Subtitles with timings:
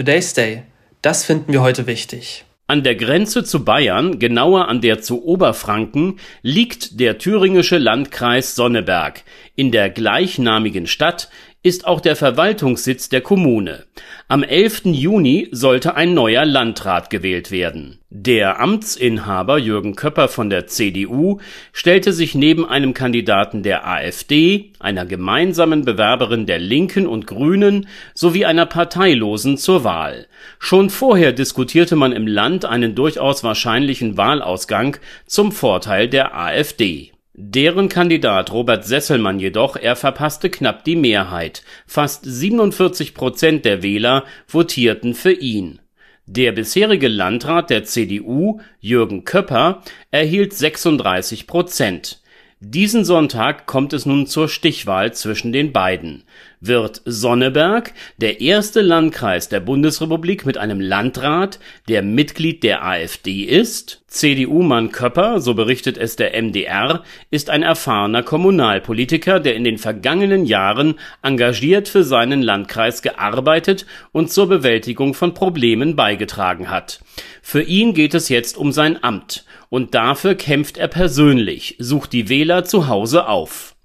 [0.00, 0.62] Today's Day.
[1.02, 2.46] Das finden wir heute wichtig.
[2.66, 9.24] An der Grenze zu Bayern, genauer an der zu Oberfranken, liegt der thüringische Landkreis Sonneberg.
[9.56, 11.28] In der gleichnamigen Stadt
[11.62, 13.84] ist auch der Verwaltungssitz der Kommune.
[14.28, 14.86] Am 11.
[14.86, 17.98] Juni sollte ein neuer Landrat gewählt werden.
[18.08, 21.38] Der Amtsinhaber Jürgen Köpper von der CDU
[21.74, 28.46] stellte sich neben einem Kandidaten der AfD, einer gemeinsamen Bewerberin der Linken und Grünen sowie
[28.46, 30.28] einer Parteilosen zur Wahl.
[30.58, 37.12] Schon vorher diskutierte man im Land einen durchaus wahrscheinlichen Wahlausgang zum Vorteil der AfD.
[37.42, 41.62] Deren Kandidat Robert Sesselmann jedoch, er verpasste knapp die Mehrheit.
[41.86, 45.80] Fast 47 Prozent der Wähler votierten für ihn.
[46.26, 52.19] Der bisherige Landrat der CDU, Jürgen Köpper, erhielt 36 Prozent.
[52.62, 56.24] Diesen Sonntag kommt es nun zur Stichwahl zwischen den beiden.
[56.60, 64.02] Wird Sonneberg der erste Landkreis der Bundesrepublik mit einem Landrat, der Mitglied der AfD ist?
[64.08, 70.44] CDU-Mann Köpper, so berichtet es der MDR, ist ein erfahrener Kommunalpolitiker, der in den vergangenen
[70.44, 77.00] Jahren engagiert für seinen Landkreis gearbeitet und zur Bewältigung von Problemen beigetragen hat.
[77.40, 82.28] Für ihn geht es jetzt um sein Amt und dafür kämpft er persönlich, sucht die
[82.28, 83.76] Wähler zu Hause auf.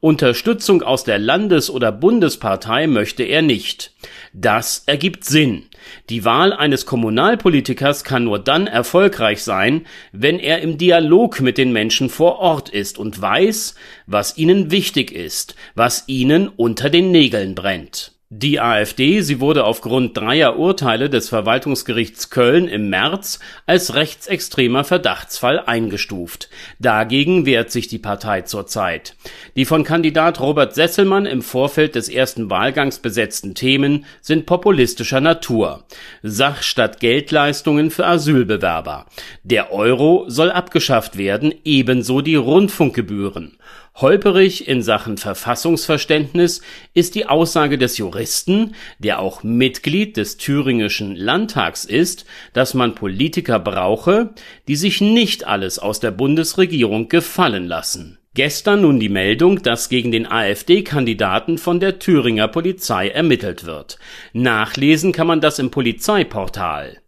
[0.00, 3.92] Unterstützung aus der Landes- oder Bundespartei möchte er nicht.
[4.34, 5.64] Das ergibt Sinn.
[6.10, 11.72] Die Wahl eines Kommunalpolitikers kann nur dann erfolgreich sein, wenn er im Dialog mit den
[11.72, 13.74] Menschen vor Ort ist und weiß,
[14.06, 18.13] was ihnen wichtig ist, was ihnen unter den Nägeln brennt.
[18.36, 25.60] Die AfD, sie wurde aufgrund dreier Urteile des Verwaltungsgerichts Köln im März als rechtsextremer Verdachtsfall
[25.60, 26.48] eingestuft.
[26.80, 29.14] Dagegen wehrt sich die Partei zurzeit.
[29.56, 35.84] Die von Kandidat Robert Sesselmann im Vorfeld des ersten Wahlgangs besetzten Themen sind populistischer Natur.
[36.22, 39.06] Sach statt Geldleistungen für Asylbewerber.
[39.42, 43.58] Der Euro soll abgeschafft werden, ebenso die Rundfunkgebühren.
[43.96, 46.62] Holperig in Sachen Verfassungsverständnis
[46.94, 53.60] ist die Aussage des Juristen, der auch Mitglied des thüringischen Landtags ist, dass man Politiker
[53.60, 54.34] brauche,
[54.66, 58.18] die sich nicht alles aus der Bundesregierung gefallen lassen.
[58.34, 63.96] Gestern nun die Meldung, dass gegen den AfD-Kandidaten von der Thüringer Polizei ermittelt wird.
[64.32, 66.98] Nachlesen kann man das im Polizeiportal.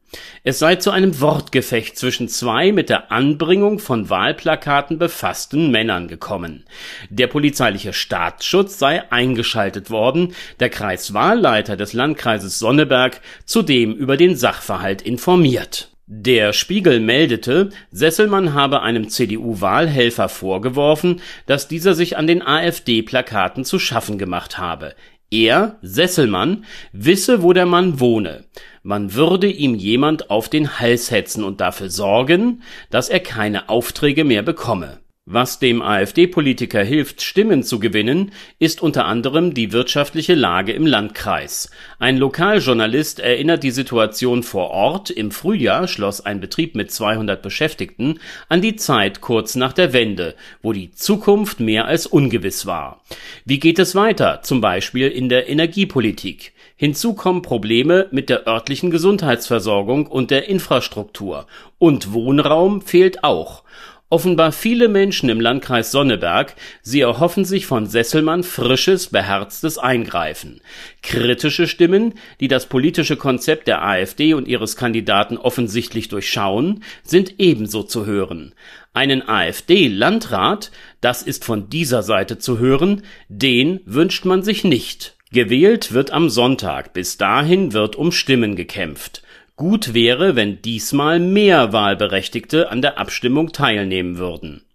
[0.45, 6.65] Es sei zu einem Wortgefecht zwischen zwei mit der Anbringung von Wahlplakaten befassten Männern gekommen.
[7.11, 15.03] Der polizeiliche Staatsschutz sei eingeschaltet worden, der Kreiswahlleiter des Landkreises Sonneberg zudem über den Sachverhalt
[15.03, 15.91] informiert.
[16.09, 23.81] Der Spiegel meldete, Sesselmann habe einem CDU-Wahlhelfer vorgeworfen, dass dieser sich an den AfD-Plakaten zu
[23.81, 24.95] schaffen gemacht habe.
[25.33, 28.45] Er, Sesselmann, wisse, wo der Mann wohne.
[28.85, 34.23] Man würde ihm jemand auf den Hals hetzen und dafür sorgen, dass er keine Aufträge
[34.23, 35.01] mehr bekomme.
[35.29, 41.69] Was dem AfD-Politiker hilft, Stimmen zu gewinnen, ist unter anderem die wirtschaftliche Lage im Landkreis.
[41.99, 45.11] Ein Lokaljournalist erinnert die Situation vor Ort.
[45.11, 50.37] Im Frühjahr schloss ein Betrieb mit 200 Beschäftigten an die Zeit kurz nach der Wende,
[50.63, 53.03] wo die Zukunft mehr als ungewiss war.
[53.45, 56.53] Wie geht es weiter, zum Beispiel in der Energiepolitik?
[56.77, 61.49] Hinzu kommen Probleme mit der örtlichen Gesundheitsversorgung und der Infrastruktur.
[61.79, 63.65] Und Wohnraum fehlt auch.
[64.09, 70.61] Offenbar viele Menschen im Landkreis Sonneberg, sie erhoffen sich von Sesselmann frisches, beherztes Eingreifen.
[71.03, 77.83] Kritische Stimmen, die das politische Konzept der AfD und ihres Kandidaten offensichtlich durchschauen, sind ebenso
[77.83, 78.55] zu hören.
[78.93, 85.17] Einen AfD-Landrat, das ist von dieser Seite zu hören, den wünscht man sich nicht.
[85.33, 89.23] Gewählt wird am Sonntag, bis dahin wird um Stimmen gekämpft.
[89.57, 94.67] Gut wäre, wenn diesmal mehr Wahlberechtigte an der Abstimmung teilnehmen würden.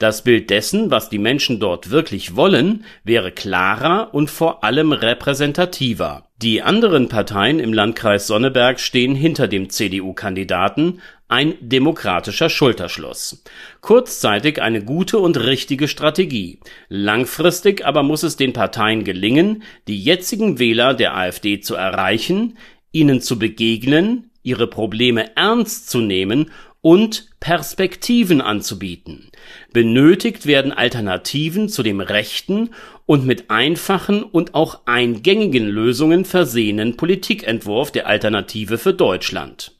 [0.00, 6.24] Das Bild dessen, was die Menschen dort wirklich wollen, wäre klarer und vor allem repräsentativer.
[6.42, 13.42] Die anderen Parteien im Landkreis Sonneberg stehen hinter dem CDU-Kandidaten, ein demokratischer Schulterschluss.
[13.80, 16.60] Kurzzeitig eine gute und richtige Strategie.
[16.88, 22.58] Langfristig aber muss es den Parteien gelingen, die jetzigen Wähler der AfD zu erreichen,
[22.96, 26.50] ihnen zu begegnen, ihre Probleme ernst zu nehmen
[26.80, 29.30] und Perspektiven anzubieten.
[29.72, 32.70] Benötigt werden Alternativen zu dem rechten
[33.04, 39.72] und mit einfachen und auch eingängigen Lösungen versehenen Politikentwurf der Alternative für Deutschland.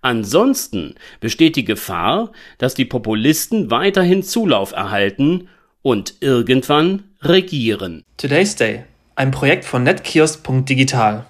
[0.00, 5.48] Ansonsten besteht die Gefahr, dass die Populisten weiterhin Zulauf erhalten
[5.82, 8.04] und irgendwann regieren.
[8.16, 8.84] Today's Day,
[9.16, 11.26] ein Projekt von netkiosk.digital.